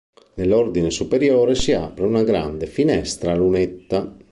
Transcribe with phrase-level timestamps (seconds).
[0.33, 4.19] Nell'ordine superiore, si apre una grande finestra a lunetta.